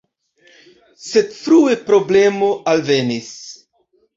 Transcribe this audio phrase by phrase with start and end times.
[1.09, 3.29] Sed frue problemo alvenis.